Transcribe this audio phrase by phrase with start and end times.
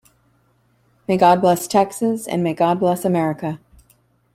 [1.07, 3.59] May God Bless Texas and May God Bless America.